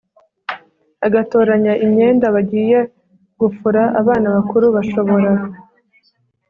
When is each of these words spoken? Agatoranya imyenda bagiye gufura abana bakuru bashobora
Agatoranya 1.05 1.73
imyenda 1.85 2.25
bagiye 2.35 2.79
gufura 3.41 3.81
abana 4.01 4.27
bakuru 4.35 4.65
bashobora 4.75 5.31